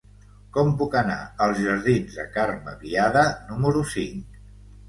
Com 0.55 0.71
puc 0.79 0.95
anar 1.01 1.17
als 1.47 1.61
jardins 1.65 2.17
de 2.21 2.27
Carme 2.39 2.75
Biada 2.87 3.29
número 3.53 3.85
cinc? 3.93 4.43